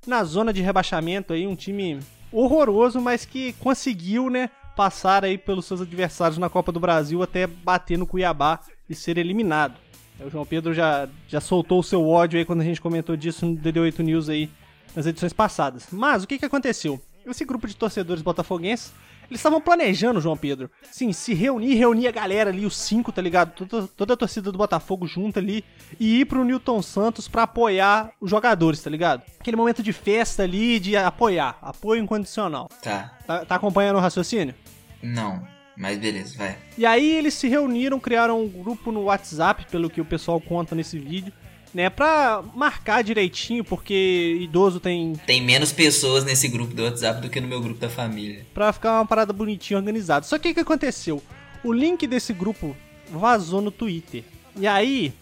na 0.06 0.22
zona 0.24 0.52
de 0.52 0.60
rebaixamento 0.60 1.32
aí, 1.32 1.46
um 1.46 1.56
time 1.56 2.00
horroroso, 2.30 3.00
mas 3.00 3.24
que 3.24 3.52
conseguiu, 3.54 4.28
né, 4.28 4.50
passar 4.76 5.24
aí 5.24 5.38
pelos 5.38 5.66
seus 5.66 5.80
adversários 5.80 6.36
na 6.36 6.50
Copa 6.50 6.72
do 6.72 6.80
Brasil 6.80 7.22
até 7.22 7.46
bater 7.46 7.96
no 7.96 8.06
Cuiabá 8.06 8.60
e 8.90 8.94
ser 8.94 9.16
eliminado. 9.16 9.74
O 10.20 10.30
João 10.30 10.46
Pedro 10.46 10.72
já, 10.72 11.08
já 11.28 11.40
soltou 11.40 11.80
o 11.80 11.82
seu 11.82 12.06
ódio 12.08 12.38
aí 12.38 12.44
quando 12.44 12.60
a 12.60 12.64
gente 12.64 12.80
comentou 12.80 13.16
disso 13.16 13.44
no 13.46 13.56
DD8 13.56 13.98
News 14.00 14.28
aí 14.28 14.50
nas 14.94 15.06
edições 15.06 15.32
passadas. 15.32 15.88
Mas 15.90 16.22
o 16.22 16.26
que, 16.26 16.38
que 16.38 16.44
aconteceu? 16.44 17.00
Esse 17.26 17.44
grupo 17.44 17.66
de 17.66 17.74
torcedores 17.74 18.22
botafoguenses 18.22 18.92
Eles 19.30 19.40
estavam 19.40 19.60
planejando, 19.60 20.20
João 20.20 20.36
Pedro, 20.36 20.70
sim, 20.90 21.12
se 21.12 21.32
reunir, 21.32 21.74
reunir 21.74 22.06
a 22.06 22.12
galera 22.12 22.50
ali, 22.50 22.66
os 22.66 22.76
cinco, 22.76 23.10
tá 23.10 23.22
ligado? 23.22 23.52
Toda, 23.66 23.88
toda 23.88 24.14
a 24.14 24.16
torcida 24.16 24.52
do 24.52 24.58
Botafogo 24.58 25.06
junto 25.06 25.38
ali 25.38 25.64
e 25.98 26.20
ir 26.20 26.26
pro 26.26 26.44
Newton 26.44 26.82
Santos 26.82 27.26
pra 27.26 27.44
apoiar 27.44 28.10
os 28.20 28.30
jogadores, 28.30 28.82
tá 28.82 28.90
ligado? 28.90 29.22
Aquele 29.40 29.56
momento 29.56 29.82
de 29.82 29.92
festa 29.92 30.42
ali, 30.42 30.78
de 30.78 30.96
apoiar, 30.96 31.58
apoio 31.62 32.02
incondicional. 32.02 32.68
Tá. 32.82 33.16
Tá, 33.26 33.44
tá 33.44 33.54
acompanhando 33.54 33.96
o 33.96 34.00
raciocínio? 34.00 34.54
Não, 35.02 35.42
mas 35.76 35.98
beleza, 35.98 36.36
vai. 36.36 36.56
E 36.76 36.86
aí 36.86 37.10
eles 37.10 37.34
se 37.34 37.48
reuniram, 37.48 37.98
criaram 37.98 38.42
um 38.42 38.48
grupo 38.48 38.92
no 38.92 39.04
WhatsApp, 39.04 39.66
pelo 39.70 39.90
que 39.90 40.00
o 40.00 40.04
pessoal 40.04 40.40
conta 40.40 40.74
nesse 40.74 40.98
vídeo, 40.98 41.32
né, 41.72 41.90
pra 41.90 42.42
marcar 42.54 43.02
direitinho, 43.02 43.64
porque 43.64 44.38
idoso 44.40 44.78
tem. 44.78 45.14
Tem 45.26 45.42
menos 45.42 45.72
pessoas 45.72 46.24
nesse 46.24 46.46
grupo 46.46 46.72
do 46.72 46.84
WhatsApp 46.84 47.20
do 47.20 47.28
que 47.28 47.40
no 47.40 47.48
meu 47.48 47.60
grupo 47.60 47.80
da 47.80 47.88
família. 47.88 48.46
Pra 48.54 48.72
ficar 48.72 48.98
uma 48.98 49.06
parada 49.06 49.32
bonitinha, 49.32 49.78
organizada. 49.78 50.24
Só 50.24 50.38
que 50.38 50.50
o 50.50 50.54
que 50.54 50.60
aconteceu? 50.60 51.22
O 51.64 51.72
link 51.72 52.06
desse 52.06 52.32
grupo 52.32 52.76
vazou 53.10 53.60
no 53.60 53.70
Twitter. 53.70 54.22
E 54.56 54.68
aí, 54.68 55.12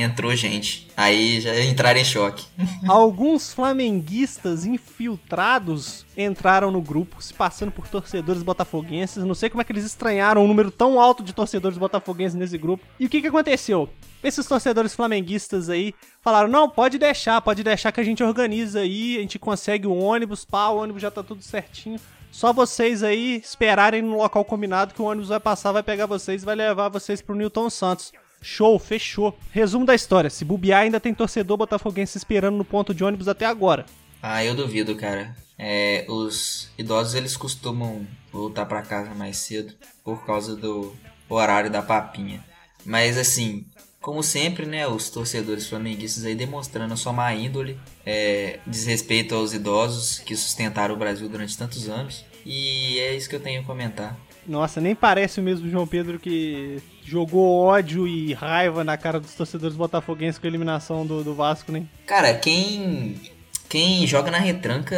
Entrou 0.00 0.34
gente. 0.34 0.88
Aí 0.96 1.40
já 1.40 1.58
entraram 1.64 2.00
em 2.00 2.04
choque. 2.04 2.44
alguns 2.86 3.52
flamenguistas 3.52 4.64
infiltrados 4.64 6.06
entraram 6.16 6.70
no 6.70 6.80
grupo, 6.80 7.22
se 7.22 7.32
passando 7.34 7.70
por 7.70 7.88
torcedores 7.88 8.42
botafoguenses. 8.42 9.24
Não 9.24 9.34
sei 9.34 9.50
como 9.50 9.60
é 9.60 9.64
que 9.64 9.72
eles 9.72 9.84
estranharam 9.84 10.44
um 10.44 10.48
número 10.48 10.70
tão 10.70 11.00
alto 11.00 11.22
de 11.22 11.32
torcedores 11.32 11.78
botafoguenses 11.78 12.34
nesse 12.34 12.58
grupo. 12.58 12.84
E 12.98 13.06
o 13.06 13.08
que, 13.08 13.20
que 13.20 13.28
aconteceu? 13.28 13.88
Esses 14.22 14.46
torcedores 14.46 14.94
flamenguistas 14.94 15.68
aí 15.68 15.94
falaram: 16.20 16.48
não, 16.48 16.68
pode 16.68 16.98
deixar, 16.98 17.40
pode 17.40 17.62
deixar 17.62 17.92
que 17.92 18.00
a 18.00 18.04
gente 18.04 18.22
organiza 18.22 18.80
aí, 18.80 19.16
a 19.16 19.20
gente 19.20 19.38
consegue 19.38 19.86
o 19.86 19.94
ônibus, 19.94 20.44
pá, 20.44 20.68
o 20.68 20.78
ônibus 20.78 21.02
já 21.02 21.10
tá 21.10 21.22
tudo 21.22 21.42
certinho. 21.42 22.00
Só 22.30 22.52
vocês 22.52 23.02
aí 23.02 23.36
esperarem 23.36 24.02
no 24.02 24.16
local 24.16 24.44
combinado 24.44 24.92
que 24.92 25.00
o 25.00 25.06
ônibus 25.06 25.28
vai 25.28 25.40
passar, 25.40 25.72
vai 25.72 25.82
pegar 25.82 26.06
vocês 26.06 26.42
e 26.42 26.44
vai 26.46 26.54
levar 26.54 26.88
vocês 26.88 27.22
pro 27.22 27.34
Newton 27.34 27.70
Santos. 27.70 28.12
Show, 28.40 28.78
fechou. 28.78 29.36
Resumo 29.50 29.84
da 29.84 29.94
história: 29.94 30.30
se 30.30 30.44
bobear, 30.44 30.82
ainda 30.82 31.00
tem 31.00 31.14
torcedor 31.14 31.56
botafoguense 31.56 32.16
esperando 32.16 32.56
no 32.56 32.64
ponto 32.64 32.94
de 32.94 33.04
ônibus 33.04 33.28
até 33.28 33.46
agora. 33.46 33.86
Ah, 34.22 34.44
eu 34.44 34.54
duvido, 34.54 34.94
cara. 34.96 35.36
É, 35.58 36.06
os 36.08 36.70
idosos 36.78 37.14
eles 37.14 37.36
costumam 37.36 38.06
voltar 38.32 38.66
pra 38.66 38.82
casa 38.82 39.14
mais 39.14 39.38
cedo 39.38 39.74
por 40.04 40.24
causa 40.24 40.54
do 40.54 40.94
horário 41.28 41.70
da 41.70 41.82
papinha. 41.82 42.44
Mas 42.84 43.18
assim, 43.18 43.64
como 44.00 44.22
sempre, 44.22 44.64
né, 44.64 44.86
os 44.86 45.10
torcedores 45.10 45.66
flamenguistas 45.68 46.24
aí 46.24 46.34
demonstrando 46.34 46.94
a 46.94 46.96
sua 46.96 47.12
má 47.12 47.34
índole, 47.34 47.78
é, 48.06 48.60
desrespeito 48.66 49.34
aos 49.34 49.52
idosos 49.52 50.20
que 50.20 50.36
sustentaram 50.36 50.94
o 50.94 50.98
Brasil 50.98 51.28
durante 51.28 51.58
tantos 51.58 51.88
anos. 51.88 52.24
E 52.50 52.98
é 52.98 53.14
isso 53.14 53.28
que 53.28 53.36
eu 53.36 53.40
tenho 53.40 53.60
a 53.60 53.64
comentar. 53.64 54.16
Nossa, 54.46 54.80
nem 54.80 54.94
parece 54.94 55.38
o 55.38 55.42
mesmo 55.42 55.68
João 55.68 55.86
Pedro 55.86 56.18
que 56.18 56.80
jogou 57.04 57.58
ódio 57.66 58.08
e 58.08 58.32
raiva 58.32 58.82
na 58.82 58.96
cara 58.96 59.20
dos 59.20 59.34
torcedores 59.34 59.76
botafoguenses 59.76 60.38
com 60.38 60.46
a 60.46 60.48
eliminação 60.48 61.06
do, 61.06 61.22
do 61.22 61.34
Vasco, 61.34 61.70
né? 61.70 61.84
Cara, 62.06 62.32
quem 62.32 63.20
quem 63.68 64.06
joga 64.06 64.30
na 64.30 64.38
retranca 64.38 64.96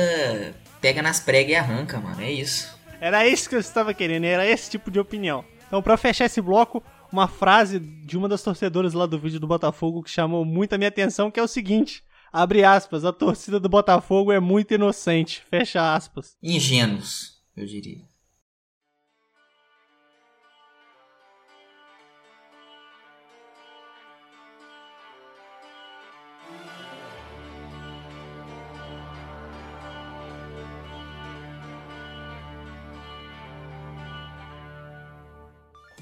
pega 0.81 1.03
nas 1.03 1.19
pregas 1.19 1.51
e 1.51 1.57
arranca, 1.57 1.99
mano. 1.99 2.23
É 2.23 2.31
isso. 2.31 2.79
Era 3.01 3.27
isso 3.27 3.49
que 3.49 3.57
eu 3.57 3.61
estava 3.61 3.93
querendo, 3.93 4.25
era 4.25 4.47
esse 4.47 4.71
tipo 4.71 4.89
de 4.89 5.01
opinião. 5.01 5.45
Então, 5.67 5.83
pra 5.83 5.97
fechar 5.97 6.27
esse 6.27 6.41
bloco, 6.41 6.83
uma 7.13 7.27
frase 7.27 7.81
de 7.81 8.17
uma 8.17 8.29
das 8.29 8.43
torcedoras 8.43 8.93
lá 8.93 9.07
do 9.07 9.19
vídeo 9.19 9.41
do 9.41 9.47
Botafogo 9.49 10.03
que 10.03 10.11
chamou 10.11 10.45
muito 10.45 10.75
a 10.75 10.79
minha 10.79 10.89
atenção, 10.89 11.31
que 11.31 11.41
é 11.41 11.43
o 11.43 11.49
seguinte: 11.49 12.05
abre 12.33 12.63
aspas, 12.63 13.05
a 13.05 13.13
torcida 13.13 13.59
do 13.59 13.69
Botafogo 13.69 14.31
é 14.31 14.39
muito 14.39 14.75
inocente. 14.75 15.43
Fecha 15.51 15.95
aspas. 15.95 16.37
Ingênuos, 16.43 17.40
eu 17.57 17.67
diria. 17.67 18.09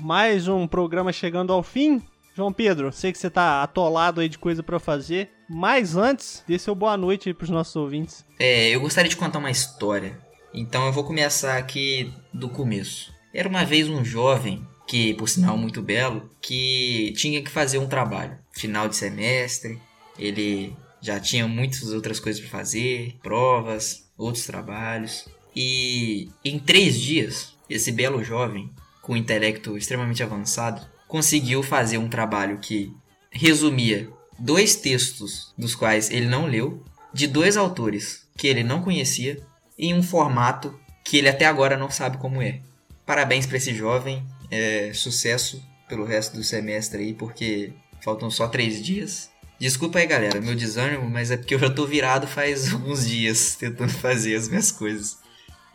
Mais 0.00 0.46
um 0.48 0.66
programa 0.66 1.12
chegando 1.12 1.52
ao 1.52 1.62
fim. 1.62 2.00
João 2.34 2.52
Pedro, 2.52 2.92
sei 2.92 3.10
que 3.10 3.18
você 3.18 3.28
tá 3.28 3.62
atolado 3.64 4.20
aí 4.20 4.28
de 4.28 4.38
coisa 4.38 4.62
pra 4.62 4.78
fazer, 4.78 5.28
mas 5.50 5.96
antes, 5.96 6.44
dê 6.46 6.56
seu 6.56 6.72
boa 6.72 6.96
noite 6.96 7.28
aí 7.28 7.34
pros 7.34 7.50
nossos 7.50 7.74
ouvintes. 7.74 8.24
É, 8.38 8.68
eu 8.68 8.80
gostaria 8.80 9.10
de 9.10 9.16
contar 9.16 9.40
uma 9.40 9.50
história. 9.50 10.16
Então 10.52 10.86
eu 10.86 10.92
vou 10.92 11.04
começar 11.04 11.56
aqui 11.56 12.12
do 12.32 12.48
começo. 12.48 13.12
Era 13.32 13.48
uma 13.48 13.64
vez 13.64 13.88
um 13.88 14.04
jovem, 14.04 14.66
que 14.86 15.14
por 15.14 15.28
sinal 15.28 15.56
muito 15.56 15.82
belo, 15.82 16.30
que 16.40 17.12
tinha 17.16 17.42
que 17.42 17.50
fazer 17.50 17.78
um 17.78 17.86
trabalho. 17.86 18.38
Final 18.52 18.88
de 18.88 18.96
semestre, 18.96 19.78
ele 20.18 20.74
já 21.00 21.20
tinha 21.20 21.46
muitas 21.46 21.92
outras 21.92 22.18
coisas 22.18 22.40
para 22.40 22.50
fazer, 22.50 23.16
provas, 23.22 24.08
outros 24.16 24.46
trabalhos. 24.46 25.28
E 25.54 26.30
em 26.44 26.58
três 26.58 26.98
dias, 26.98 27.54
esse 27.68 27.92
belo 27.92 28.24
jovem, 28.24 28.70
com 29.02 29.12
um 29.12 29.16
intelecto 29.16 29.76
extremamente 29.76 30.22
avançado, 30.22 30.86
conseguiu 31.06 31.62
fazer 31.62 31.98
um 31.98 32.08
trabalho 32.08 32.58
que 32.58 32.92
resumia 33.30 34.08
dois 34.38 34.76
textos 34.76 35.52
dos 35.56 35.74
quais 35.74 36.10
ele 36.10 36.26
não 36.26 36.46
leu, 36.46 36.82
de 37.12 37.26
dois 37.26 37.56
autores 37.56 38.28
que 38.36 38.46
ele 38.46 38.62
não 38.62 38.82
conhecia, 38.82 39.40
em 39.78 39.94
um 39.94 40.02
formato 40.02 40.78
que 41.04 41.16
ele 41.18 41.28
até 41.28 41.46
agora 41.46 41.76
não 41.76 41.90
sabe 41.90 42.16
como 42.18 42.42
é. 42.42 42.60
Parabéns 43.06 43.46
para 43.46 43.56
esse 43.56 43.74
jovem, 43.74 44.24
é, 44.50 44.90
sucesso 44.92 45.62
pelo 45.88 46.04
resto 46.04 46.36
do 46.36 46.44
semestre 46.44 47.02
aí, 47.02 47.14
porque 47.14 47.72
faltam 48.02 48.30
só 48.30 48.46
três 48.48 48.82
dias. 48.84 49.30
Desculpa 49.58 49.98
aí, 49.98 50.06
galera, 50.06 50.40
meu 50.40 50.54
desânimo, 50.54 51.08
mas 51.08 51.30
é 51.30 51.36
porque 51.36 51.54
eu 51.54 51.58
já 51.58 51.70
tô 51.70 51.86
virado 51.86 52.26
faz 52.26 52.70
alguns 52.74 53.06
dias 53.08 53.56
tentando 53.56 53.92
fazer 53.92 54.36
as 54.36 54.48
minhas 54.48 54.70
coisas. 54.70 55.18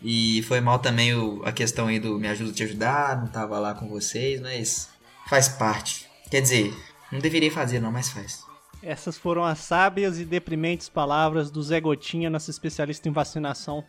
E 0.02 0.44
foi 0.44 0.60
mal 0.62 0.80
também 0.80 1.14
o- 1.16 1.42
a 1.46 1.52
questão 1.52 1.88
aí 1.88 2.00
do 2.00 2.20
me 2.20 2.28
ajuda 2.28 2.52
a 2.52 2.54
te 2.54 2.64
ajudar, 2.64 3.18
não 3.20 3.28
tava 3.28 3.58
lá 3.60 3.74
com 3.74 3.88
vocês, 3.88 4.40
mas 4.42 4.90
faz 5.30 5.48
parte. 5.48 6.08
Quer 6.30 6.42
dizer, 6.42 6.74
não 7.12 7.20
deveria 7.20 7.52
fazer 7.52 7.80
não, 7.80 7.92
mas 7.92 8.10
faz. 8.10 8.44
Essas 8.84 9.18
foram 9.18 9.46
as 9.46 9.60
sábias 9.60 10.20
e 10.20 10.26
deprimentes 10.26 10.90
palavras 10.90 11.50
do 11.50 11.64
Zé 11.64 11.80
Gotinha, 11.80 12.30
nosso 12.30 12.52
especialista 12.52 13.08
em 13.08 13.12
vacinação. 13.12 13.84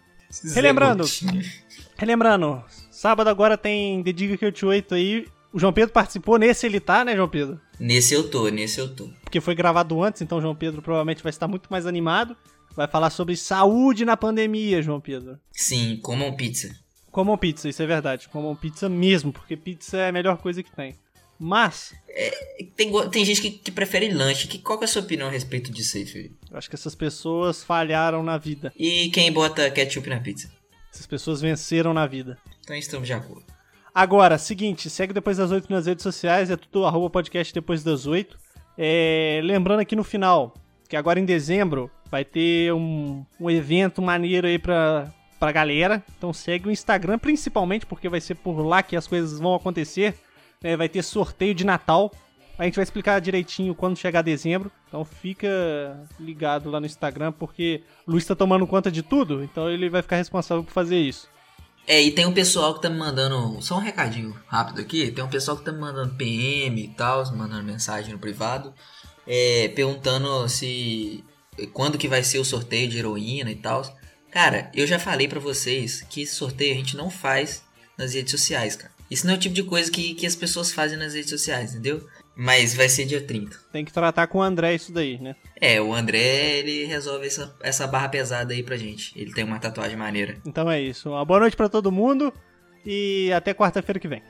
Relembrando. 0.55 1.05
Zé 1.05 1.27
Gotinha. 1.27 1.53
Relembrando, 1.97 2.65
sábado 2.91 3.29
agora 3.29 3.59
tem 3.59 4.03
The 4.03 4.13
Diga 4.13 4.37
que 4.37 4.45
eu 4.45 4.53
te 4.53 4.65
oito 4.65 4.95
aí. 4.95 5.27
O 5.53 5.59
João 5.59 5.73
Pedro 5.73 5.93
participou, 5.93 6.39
nesse 6.39 6.67
ele 6.67 6.81
tá, 6.81 7.05
né, 7.05 7.15
João 7.15 7.29
Pedro? 7.29 7.61
Nesse 7.79 8.15
eu 8.15 8.29
tô, 8.29 8.49
nesse 8.49 8.81
eu 8.81 8.93
tô. 8.93 9.09
Porque 9.23 9.41
foi 9.41 9.55
gravado 9.55 10.03
antes, 10.03 10.23
então 10.23 10.39
o 10.39 10.41
João 10.41 10.55
Pedro 10.55 10.83
provavelmente 10.83 11.23
vai 11.23 11.31
estar 11.31 11.47
muito 11.47 11.69
mais 11.71 11.87
animado. 11.87 12.37
Vai 12.75 12.89
falar 12.89 13.11
sobre 13.11 13.37
saúde 13.37 14.05
na 14.05 14.17
pandemia, 14.17 14.83
João 14.83 15.01
Pedro. 15.01 15.39
Sim, 15.53 15.99
comam 16.03 16.35
pizza. 16.35 16.75
Comam 17.11 17.39
pizza, 17.39 17.69
isso 17.69 17.81
é 17.81 17.87
verdade. 17.87 18.29
Comam 18.29 18.57
pizza 18.57 18.89
mesmo, 18.89 19.33
porque 19.33 19.57
pizza 19.57 19.97
é 19.97 20.09
a 20.09 20.13
melhor 20.13 20.39
coisa 20.39 20.61
que 20.61 20.75
tem. 20.75 20.97
Mas, 21.47 21.93
Tem, 22.75 22.91
go- 22.91 23.07
tem 23.11 23.23
gente 23.23 23.43
que, 23.43 23.51
que 23.51 23.71
prefere 23.71 24.11
lanche. 24.11 24.49
Que, 24.49 24.59
qual 24.59 24.79
que 24.79 24.85
é 24.85 24.87
a 24.87 24.89
sua 24.89 25.03
opinião 25.03 25.29
a 25.29 25.31
respeito 25.31 25.71
disso 25.71 25.99
aí, 25.99 26.07
filho? 26.07 26.35
eu 26.51 26.57
acho 26.57 26.71
que 26.71 26.75
essas 26.75 26.95
pessoas 26.95 27.63
falharam 27.63 28.23
na 28.23 28.39
vida. 28.39 28.73
E 28.79 29.11
quem 29.11 29.31
bota 29.31 29.71
ketchup 29.71 30.09
na 30.09 30.19
pizza? 30.21 30.51
Essas 30.91 31.07
pessoas 31.07 31.43
venceram 31.43 31.93
na 31.93 32.07
vida. 32.07 32.39
Então 32.63 32.75
estamos 32.75 33.07
de 33.07 33.13
acordo. 33.13 33.45
Agora, 33.95 34.39
seguinte, 34.39 34.89
segue 34.89 35.13
depois 35.13 35.37
das 35.37 35.51
8 35.51 35.71
nas 35.71 35.85
redes 35.85 36.03
sociais, 36.03 36.51
é 36.51 36.57
tudo 36.57 36.87
arroba 36.87 37.11
podcast 37.11 37.53
depois 37.53 37.85
das 37.85 38.07
8. 38.07 38.39
É, 38.79 39.41
lembrando 39.45 39.81
aqui 39.81 39.95
no 39.95 40.03
final, 40.03 40.55
que 40.89 40.97
agora 40.97 41.21
em 41.21 41.25
dezembro 41.27 41.91
vai 42.11 42.25
ter 42.25 42.73
um, 42.73 43.23
um 43.39 43.51
evento 43.51 44.01
maneiro 44.01 44.47
aí 44.47 44.59
pra, 44.59 45.13
pra 45.39 45.53
galera. 45.53 46.03
Então 46.17 46.33
segue 46.33 46.69
o 46.69 46.73
Instagram 46.73 47.19
principalmente, 47.19 47.85
porque 47.85 48.09
vai 48.09 48.21
ser 48.21 48.35
por 48.37 48.63
lá 48.63 48.83
que 48.83 48.97
as 48.97 49.07
coisas 49.07 49.39
vão 49.39 49.55
acontecer. 49.55 50.15
Né? 50.65 50.77
vai 50.77 50.89
ter 50.89 51.03
sorteio 51.03 51.55
de 51.55 51.65
Natal. 51.65 52.11
A 52.59 52.65
gente 52.65 52.77
vai 52.77 52.83
explicar 52.83 53.21
direitinho 53.21 53.75
quando 53.75 53.99
chegar 53.99 54.23
dezembro. 54.23 54.73
Então 54.89 55.05
fica 55.05 55.49
ligado 56.19 56.71
lá 56.71 56.81
no 56.81 56.87
Instagram, 56.87 57.33
porque 57.33 57.83
o 58.07 58.13
Luiz 58.13 58.25
tá 58.25 58.35
tomando 58.35 58.67
conta 58.67 58.91
de 58.91 59.03
tudo, 59.03 59.43
então 59.43 59.71
ele 59.71 59.91
vai 59.91 60.03
ficar 60.03 60.17
responsável 60.17 60.65
por 60.65 60.73
fazer 60.73 60.99
isso. 60.99 61.29
É, 61.87 62.03
e 62.03 62.11
tem 62.11 62.25
um 62.25 62.33
pessoal 62.33 62.75
que 62.75 62.81
tá 62.81 62.89
me 62.89 62.97
mandando. 62.97 63.61
Só 63.61 63.77
um 63.77 63.81
recadinho 63.81 64.35
rápido 64.47 64.81
aqui. 64.81 65.11
Tem 65.11 65.23
um 65.23 65.29
pessoal 65.29 65.57
que 65.57 65.65
tá 65.65 65.71
me 65.71 65.79
mandando 65.79 66.15
PM 66.15 66.83
e 66.83 66.89
tal, 66.89 67.25
mandando 67.37 67.63
mensagem 67.63 68.13
no 68.13 68.19
privado. 68.19 68.73
é, 69.27 69.69
perguntando 69.69 70.49
se. 70.49 71.23
Quando 71.73 71.99
que 71.99 72.09
vai 72.09 72.23
ser 72.25 72.39
o 72.39 72.45
sorteio 72.45 72.89
de 72.89 72.99
heroína 72.99 73.51
e 73.51 73.57
tal. 73.57 73.83
Cara, 74.31 74.71
eu 74.75 74.87
já 74.87 74.99
falei 74.99 75.29
pra 75.29 75.39
vocês 75.39 76.03
que 76.03 76.27
sorteio 76.27 76.73
a 76.73 76.77
gente 76.77 76.97
não 76.97 77.09
faz 77.09 77.63
nas 77.97 78.15
redes 78.15 78.33
sociais, 78.33 78.75
cara. 78.75 78.94
Isso 79.11 79.27
não 79.27 79.35
é 79.35 79.37
o 79.37 79.41
tipo 79.41 79.55
de 79.55 79.63
coisa 79.63 79.91
que, 79.91 80.15
que 80.15 80.27
as 80.27 80.35
pessoas 80.35 80.73
fazem 80.73 80.99
nas 80.99 81.15
redes 81.15 81.31
sociais, 81.31 81.73
entendeu? 81.73 82.07
Mas 82.37 82.75
vai 82.75 82.89
ser 82.89 83.05
dia 83.05 83.21
30. 83.21 83.57
Tem 83.73 83.85
que 83.85 83.93
tratar 83.93 84.27
com 84.27 84.39
o 84.39 84.43
André 84.43 84.75
isso 84.75 84.93
daí, 84.93 85.19
né? 85.19 85.37
É, 85.61 85.81
o 85.81 85.95
André, 85.95 86.59
ele 86.59 86.85
resolve 86.85 87.27
essa, 87.27 87.55
essa 87.63 87.87
barra 87.87 88.09
pesada 88.09 88.53
aí 88.53 88.63
pra 88.63 88.77
gente. 88.77 89.13
Ele 89.15 89.33
tem 89.33 89.45
uma 89.45 89.61
tatuagem 89.61 89.97
maneira. 89.97 90.39
Então 90.45 90.71
é 90.71 90.81
isso. 90.81 91.11
Uma 91.11 91.25
boa 91.25 91.41
noite 91.41 91.57
pra 91.57 91.69
todo 91.69 91.93
mundo 91.93 92.33
e 92.85 93.31
até 93.33 93.55
quarta-feira 93.55 94.01
que 94.01 94.09
vem. 94.09 94.23